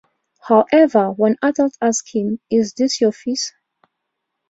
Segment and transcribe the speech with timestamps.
[0.39, 3.53] However, when adults asked him, "Is this your "fis"?